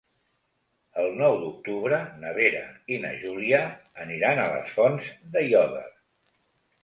[1.01, 2.63] El nou d'octubre na Vera
[2.95, 3.59] i na Júlia
[4.05, 5.85] aniran a les Fonts d'Aiòder.